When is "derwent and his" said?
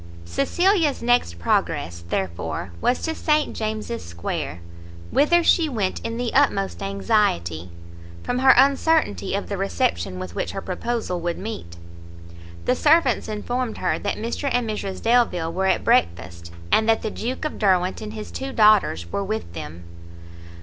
17.59-18.31